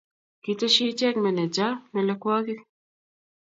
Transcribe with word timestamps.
kitesyi 0.43 0.83
ichek 0.91 1.15
meneja 1.23 1.67
melekwokik 1.93 2.59